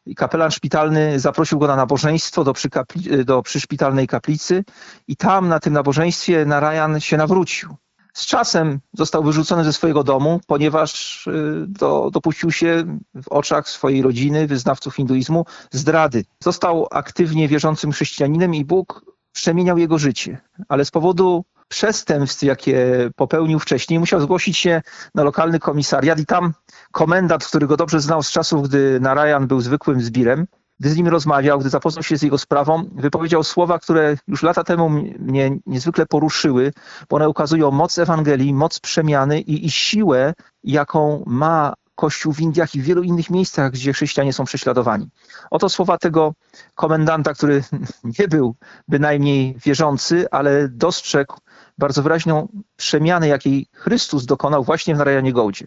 i 0.06 0.14
kapelan 0.14 0.50
szpitalny 0.50 1.20
zaprosił 1.20 1.58
go 1.58 1.66
na 1.66 1.76
nabożeństwo 1.76 2.44
do, 2.44 2.52
przykapli, 2.52 3.24
do 3.24 3.42
przyszpitalnej 3.42 4.06
kaplicy 4.06 4.64
i 5.08 5.16
tam 5.16 5.48
na 5.48 5.60
tym 5.60 5.72
nabożeństwie 5.72 6.44
Narayan 6.44 7.00
się 7.00 7.16
nawrócił. 7.16 7.76
Z 8.14 8.26
czasem 8.26 8.80
został 8.92 9.22
wyrzucony 9.22 9.64
ze 9.64 9.72
swojego 9.72 10.04
domu, 10.04 10.40
ponieważ 10.46 11.26
y, 11.26 11.64
do, 11.68 12.10
dopuścił 12.12 12.50
się 12.50 12.98
w 13.14 13.28
oczach 13.28 13.68
swojej 13.68 14.02
rodziny, 14.02 14.46
wyznawców 14.46 14.94
hinduizmu, 14.94 15.44
zdrady. 15.70 16.24
Został 16.42 16.86
aktywnie 16.90 17.48
wierzącym 17.48 17.92
chrześcijaninem 17.92 18.54
i 18.54 18.64
Bóg 18.64 19.04
przemieniał 19.32 19.78
jego 19.78 19.98
życie, 19.98 20.40
ale 20.68 20.84
z 20.84 20.90
powodu 20.90 21.44
przestępstw, 21.68 22.42
jakie 22.42 23.10
popełnił 23.16 23.58
wcześniej, 23.58 23.98
musiał 23.98 24.20
zgłosić 24.20 24.58
się 24.58 24.82
na 25.14 25.22
lokalny 25.22 25.58
komisariat 25.58 26.20
i 26.20 26.26
tam 26.26 26.52
komendant, 26.92 27.44
który 27.44 27.66
go 27.66 27.76
dobrze 27.76 28.00
znał 28.00 28.22
z 28.22 28.30
czasów, 28.30 28.68
gdy 28.68 29.00
Narayan 29.00 29.46
był 29.46 29.60
zwykłym 29.60 30.00
zbirem, 30.00 30.46
gdy 30.80 30.90
z 30.90 30.96
nim 30.96 31.08
rozmawiał, 31.08 31.58
gdy 31.58 31.68
zapoznał 31.68 32.02
się 32.02 32.16
z 32.16 32.22
jego 32.22 32.38
sprawą, 32.38 32.84
wypowiedział 32.92 33.44
słowa, 33.44 33.78
które 33.78 34.16
już 34.28 34.42
lata 34.42 34.64
temu 34.64 34.90
mnie 35.18 35.58
niezwykle 35.66 36.06
poruszyły, 36.06 36.72
bo 37.08 37.16
one 37.16 37.28
ukazują 37.28 37.70
moc 37.70 37.98
Ewangelii, 37.98 38.54
moc 38.54 38.80
przemiany 38.80 39.40
i, 39.40 39.66
i 39.66 39.70
siłę, 39.70 40.34
jaką 40.64 41.24
ma 41.26 41.74
Kościół 41.96 42.32
w 42.32 42.40
Indiach 42.40 42.74
i 42.74 42.80
w 42.80 42.84
wielu 42.84 43.02
innych 43.02 43.30
miejscach, 43.30 43.72
gdzie 43.72 43.92
chrześcijanie 43.92 44.32
są 44.32 44.44
prześladowani. 44.44 45.08
Oto 45.50 45.68
słowa 45.68 45.98
tego 45.98 46.34
komendanta, 46.74 47.34
który 47.34 47.62
nie 48.18 48.28
był 48.28 48.54
bynajmniej 48.88 49.56
wierzący, 49.64 50.26
ale 50.30 50.68
dostrzegł 50.68 51.36
bardzo 51.78 52.02
wyraźną 52.02 52.48
przemianę, 52.76 53.28
jakiej 53.28 53.66
Chrystus 53.72 54.26
dokonał 54.26 54.64
właśnie 54.64 54.94
w 54.94 54.98
Narayanie 54.98 55.32
Gołdzie. 55.32 55.64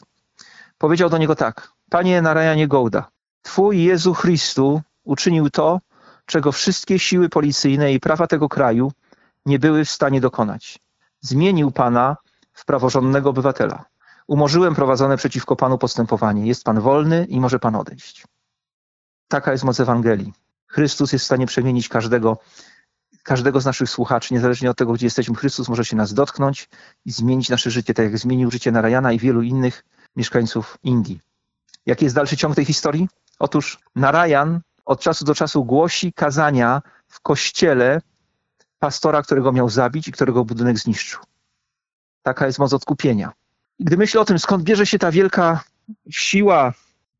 Powiedział 0.78 1.10
do 1.10 1.18
niego 1.18 1.36
tak, 1.36 1.72
Panie 1.90 2.22
Narayanie 2.22 2.68
Gołda, 2.68 3.10
Twój 3.42 3.84
Jezu 3.84 4.14
Chrystu 4.14 4.82
uczynił 5.04 5.50
to, 5.50 5.80
czego 6.26 6.52
wszystkie 6.52 7.00
siły 7.00 7.30
policyjne 7.30 7.94
i 7.94 8.00
prawa 8.00 8.28
tego 8.28 8.50
kraju 8.50 8.92
nie 9.46 9.60
były 9.60 9.86
w 9.86 9.90
stanie 9.90 10.22
dokonać. 10.22 10.80
Zmienił 11.22 11.72
Pana 11.72 12.18
w 12.54 12.66
praworządnego 12.66 13.30
obywatela. 13.30 13.86
Umorzyłem 14.28 14.76
prowadzone 14.76 15.18
przeciwko 15.18 15.56
Panu 15.56 15.78
postępowanie. 15.78 16.48
Jest 16.48 16.64
Pan 16.64 16.80
wolny 16.80 17.26
i 17.26 17.40
może 17.40 17.60
Pan 17.60 17.76
odejść. 17.76 18.28
Taka 19.28 19.52
jest 19.52 19.64
moc 19.64 19.80
Ewangelii. 19.80 20.34
Chrystus 20.68 21.14
jest 21.14 21.24
w 21.24 21.26
stanie 21.26 21.48
przemienić 21.48 21.90
każdego, 21.90 22.38
każdego 23.30 23.62
z 23.62 23.66
naszych 23.66 23.90
słuchaczy, 23.90 24.34
niezależnie 24.34 24.70
od 24.70 24.78
tego, 24.78 24.94
gdzie 24.94 25.06
jesteśmy. 25.06 25.36
Chrystus 25.36 25.70
może 25.70 25.86
się 25.86 25.96
nas 25.96 26.14
dotknąć 26.14 26.70
i 27.06 27.12
zmienić 27.12 27.50
nasze 27.50 27.72
życie, 27.72 27.94
tak 27.94 28.06
jak 28.06 28.18
zmienił 28.18 28.52
życie 28.52 28.72
Narayana 28.72 29.12
i 29.12 29.20
wielu 29.20 29.42
innych 29.42 29.86
mieszkańców 30.16 30.78
Indii. 30.84 31.20
Jaki 31.86 32.06
jest 32.06 32.16
dalszy 32.16 32.38
ciąg 32.38 32.56
tej 32.56 32.66
historii? 32.66 33.08
Otóż 33.40 33.80
Narayan 33.96 34.62
od 34.86 35.00
czasu 35.00 35.26
do 35.26 35.36
czasu 35.36 35.66
głosi 35.66 36.14
kazania 36.14 36.82
w 37.08 37.22
kościele 37.22 38.02
pastora, 38.80 39.22
którego 39.22 39.52
miał 39.52 39.70
zabić 39.70 40.08
i 40.08 40.12
którego 40.12 40.46
budynek 40.46 40.80
zniszczył. 40.80 41.20
Taka 42.22 42.46
jest 42.46 42.60
moc 42.60 42.74
odkupienia. 42.74 43.32
I 43.80 43.84
gdy 43.86 43.98
myślę 43.98 44.22
o 44.22 44.26
tym, 44.26 44.40
skąd 44.40 44.64
bierze 44.64 44.86
się 44.86 45.00
ta 45.00 45.12
wielka 45.12 45.64
siła 46.10 46.74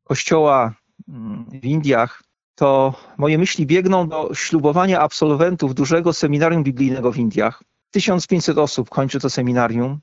kościoła 0.04 0.74
mm, 1.08 1.44
w 1.44 1.64
Indiach, 1.64 2.22
to 2.60 2.94
moje 3.18 3.38
myśli 3.38 3.66
biegną 3.66 4.08
do 4.08 4.34
ślubowania 4.34 5.00
absolwentów 5.00 5.74
dużego 5.74 6.12
seminarium 6.12 6.64
biblijnego 6.64 7.12
w 7.12 7.16
Indiach. 7.16 7.62
1500 7.90 8.58
osób 8.58 8.90
kończy 8.90 9.20
to 9.20 9.30
seminarium 9.30 10.00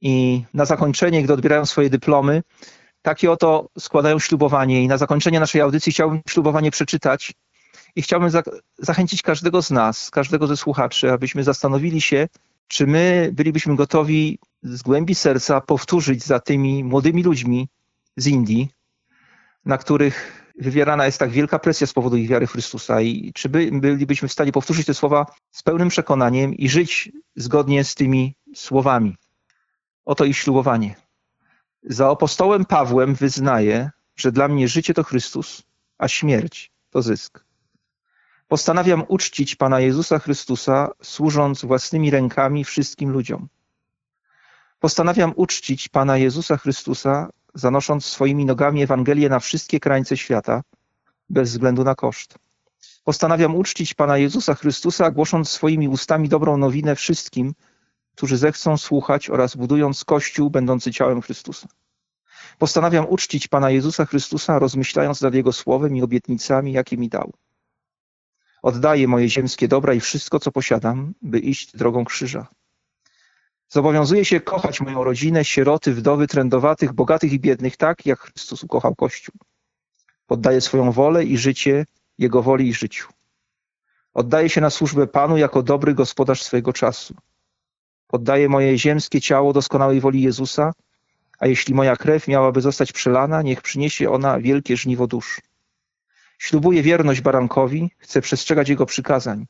i 0.00 0.44
na 0.54 0.64
zakończenie, 0.64 1.22
gdy 1.22 1.32
odbierają 1.32 1.66
swoje 1.66 1.90
dyplomy, 1.90 2.42
takie 3.02 3.30
oto 3.30 3.68
składają 3.78 4.18
ślubowanie 4.18 4.82
i 4.82 4.88
na 4.88 4.98
zakończenie 4.98 5.40
naszej 5.40 5.60
audycji 5.60 5.92
chciałbym 5.92 6.20
ślubowanie 6.28 6.70
przeczytać 6.70 7.32
i 7.96 8.02
chciałbym 8.02 8.30
za 8.30 8.42
zachęcić 8.78 9.22
każdego 9.22 9.62
z 9.62 9.70
nas, 9.70 10.10
każdego 10.10 10.46
ze 10.46 10.56
słuchaczy, 10.56 11.12
abyśmy 11.12 11.44
zastanowili 11.44 12.00
się, 12.00 12.28
czy 12.68 12.86
my 12.86 13.30
bylibyśmy 13.32 13.76
gotowi 13.76 14.38
z 14.62 14.82
głębi 14.82 15.14
serca 15.14 15.60
powtórzyć 15.60 16.24
za 16.24 16.40
tymi 16.40 16.84
młodymi 16.84 17.22
ludźmi 17.22 17.68
z 18.16 18.26
Indii, 18.26 18.68
na 19.64 19.78
których 19.78 20.39
wywierana 20.60 21.06
jest 21.06 21.18
tak 21.18 21.30
wielka 21.30 21.58
presja 21.58 21.86
z 21.86 21.92
powodu 21.92 22.16
ich 22.16 22.28
wiary 22.28 22.46
w 22.46 22.52
Chrystusa 22.52 23.00
i 23.00 23.32
czy 23.34 23.48
by, 23.48 23.70
bylibyśmy 23.72 24.28
w 24.28 24.32
stanie 24.32 24.52
powtórzyć 24.52 24.86
te 24.86 24.94
słowa 24.94 25.26
z 25.50 25.62
pełnym 25.62 25.88
przekonaniem 25.88 26.54
i 26.54 26.68
żyć 26.68 27.12
zgodnie 27.36 27.84
z 27.84 27.94
tymi 27.94 28.34
słowami. 28.54 29.16
Oto 30.04 30.24
ich 30.24 30.36
ślubowanie. 30.36 30.94
Za 31.82 32.10
apostołem 32.10 32.64
Pawłem 32.64 33.14
wyznaję, 33.14 33.90
że 34.16 34.32
dla 34.32 34.48
mnie 34.48 34.68
życie 34.68 34.94
to 34.94 35.04
Chrystus, 35.04 35.62
a 35.98 36.08
śmierć 36.08 36.72
to 36.90 37.02
zysk. 37.02 37.44
Postanawiam 38.48 39.04
uczcić 39.08 39.56
Pana 39.56 39.80
Jezusa 39.80 40.18
Chrystusa, 40.18 40.90
służąc 41.02 41.64
własnymi 41.64 42.10
rękami 42.10 42.64
wszystkim 42.64 43.10
ludziom. 43.10 43.48
Postanawiam 44.80 45.32
uczcić 45.36 45.88
Pana 45.88 46.16
Jezusa 46.16 46.56
Chrystusa, 46.56 47.30
zanosząc 47.54 48.04
swoimi 48.04 48.44
nogami 48.44 48.82
Ewangelię 48.82 49.28
na 49.28 49.40
wszystkie 49.40 49.80
krańce 49.80 50.16
świata, 50.16 50.62
bez 51.28 51.50
względu 51.50 51.84
na 51.84 51.94
koszt. 51.94 52.38
Postanawiam 53.04 53.54
uczcić 53.54 53.94
Pana 53.94 54.18
Jezusa 54.18 54.54
Chrystusa, 54.54 55.10
głosząc 55.10 55.50
swoimi 55.50 55.88
ustami 55.88 56.28
dobrą 56.28 56.56
nowinę 56.56 56.96
wszystkim, 56.96 57.54
którzy 58.14 58.36
zechcą 58.36 58.76
słuchać 58.76 59.30
oraz 59.30 59.56
budując 59.56 60.04
Kościół 60.04 60.50
będący 60.50 60.92
ciałem 60.92 61.22
Chrystusa. 61.22 61.68
Postanawiam 62.58 63.06
uczcić 63.08 63.48
Pana 63.48 63.70
Jezusa 63.70 64.06
Chrystusa, 64.06 64.58
rozmyślając 64.58 65.20
nad 65.20 65.34
Jego 65.34 65.52
słowem 65.52 65.96
i 65.96 66.02
obietnicami, 66.02 66.72
jakie 66.72 66.96
mi 66.96 67.08
dał. 67.08 67.32
Oddaję 68.62 69.08
moje 69.08 69.28
ziemskie 69.28 69.68
dobra 69.68 69.94
i 69.94 70.00
wszystko, 70.00 70.40
co 70.40 70.52
posiadam, 70.52 71.14
by 71.22 71.38
iść 71.38 71.76
drogą 71.76 72.04
krzyża. 72.04 72.46
Zobowiązuję 73.72 74.24
się 74.24 74.40
kochać 74.40 74.80
moją 74.80 75.04
rodzinę, 75.04 75.44
sieroty, 75.44 75.94
wdowy, 75.94 76.26
trędowatych, 76.26 76.92
bogatych 76.92 77.32
i 77.32 77.40
biednych, 77.40 77.76
tak 77.76 78.06
jak 78.06 78.20
Chrystus 78.20 78.64
ukochał 78.64 78.94
Kościół. 78.94 79.34
Poddaję 80.26 80.60
swoją 80.60 80.92
wolę 80.92 81.24
i 81.24 81.38
życie 81.38 81.86
Jego 82.18 82.42
woli 82.42 82.68
i 82.68 82.74
życiu. 82.74 83.08
Oddaję 84.14 84.48
się 84.48 84.60
na 84.60 84.70
służbę 84.70 85.06
Panu 85.06 85.36
jako 85.36 85.62
dobry 85.62 85.94
gospodarz 85.94 86.42
swojego 86.42 86.72
czasu. 86.72 87.14
Poddaję 88.06 88.48
moje 88.48 88.78
ziemskie 88.78 89.20
ciało 89.20 89.52
doskonałej 89.52 90.00
woli 90.00 90.22
Jezusa, 90.22 90.72
a 91.38 91.46
jeśli 91.46 91.74
moja 91.74 91.96
krew 91.96 92.28
miałaby 92.28 92.60
zostać 92.60 92.92
przelana, 92.92 93.42
niech 93.42 93.62
przyniesie 93.62 94.10
ona 94.10 94.40
wielkie 94.40 94.76
żniwo 94.76 95.06
dusz. 95.06 95.40
Ślubuję 96.38 96.82
wierność 96.82 97.20
barankowi, 97.20 97.90
chcę 97.98 98.20
przestrzegać 98.20 98.68
jego 98.68 98.86
przykazań. 98.86 99.46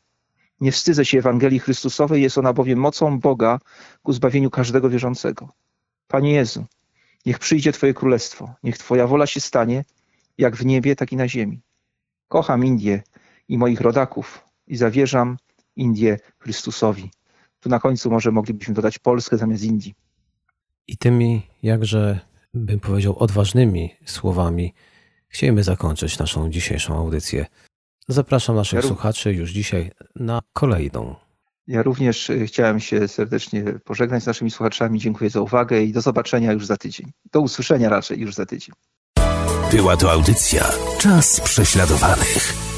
Nie 0.60 0.72
wstydzę 0.72 1.04
się 1.04 1.18
Ewangelii 1.18 1.58
Chrystusowej, 1.58 2.22
jest 2.22 2.38
ona 2.38 2.52
bowiem 2.52 2.78
mocą 2.78 3.20
Boga 3.20 3.58
ku 4.02 4.12
zbawieniu 4.12 4.50
każdego 4.50 4.90
wierzącego. 4.90 5.48
Panie 6.08 6.32
Jezu, 6.32 6.64
niech 7.26 7.38
przyjdzie 7.38 7.72
Twoje 7.72 7.94
królestwo, 7.94 8.54
niech 8.62 8.78
Twoja 8.78 9.06
wola 9.06 9.26
się 9.26 9.40
stanie, 9.40 9.84
jak 10.38 10.56
w 10.56 10.66
niebie, 10.66 10.96
tak 10.96 11.12
i 11.12 11.16
na 11.16 11.28
ziemi. 11.28 11.60
Kocham 12.28 12.64
Indię 12.64 13.02
i 13.48 13.58
moich 13.58 13.80
rodaków 13.80 14.44
i 14.66 14.76
zawierzam 14.76 15.36
Indię 15.76 16.18
Chrystusowi. 16.38 17.10
Tu 17.60 17.68
na 17.68 17.80
końcu 17.80 18.10
może 18.10 18.30
moglibyśmy 18.32 18.74
dodać 18.74 18.98
Polskę 18.98 19.36
zamiast 19.36 19.64
Indii. 19.64 19.94
I 20.86 20.96
tymi, 20.96 21.42
jakże 21.62 22.20
bym 22.54 22.80
powiedział, 22.80 23.18
odważnymi 23.18 23.94
słowami 24.04 24.74
chcielibyśmy 25.28 25.62
zakończyć 25.62 26.18
naszą 26.18 26.50
dzisiejszą 26.50 26.96
audycję. 26.96 27.46
Zapraszam 28.10 28.56
naszych 28.56 28.82
ja 28.82 28.88
słuchaczy 28.88 29.32
już 29.32 29.50
dzisiaj 29.50 29.90
na 30.16 30.40
kolejną. 30.52 31.14
Ja 31.66 31.82
również 31.82 32.30
y, 32.30 32.46
chciałem 32.46 32.80
się 32.80 33.08
serdecznie 33.08 33.64
pożegnać 33.84 34.22
z 34.22 34.26
naszymi 34.26 34.50
słuchaczami. 34.50 35.00
Dziękuję 35.00 35.30
za 35.30 35.40
uwagę 35.40 35.82
i 35.82 35.92
do 35.92 36.00
zobaczenia 36.00 36.52
już 36.52 36.66
za 36.66 36.76
tydzień. 36.76 37.12
Do 37.32 37.40
usłyszenia 37.40 37.88
raczej 37.88 38.20
już 38.20 38.34
za 38.34 38.46
tydzień. 38.46 38.74
Była 39.70 39.96
to 39.96 40.12
audycja 40.12 40.72
Czas 41.00 41.40
prześladowanych. 41.40 42.69